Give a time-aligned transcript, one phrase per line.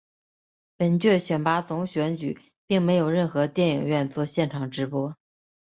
[0.79, 5.15] 本届选拔总选举并没有任何电影院作现场直播。